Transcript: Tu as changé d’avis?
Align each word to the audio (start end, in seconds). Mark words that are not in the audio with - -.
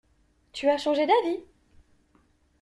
Tu 0.51 0.67
as 0.67 0.79
changé 0.79 1.05
d’avis? 1.05 1.41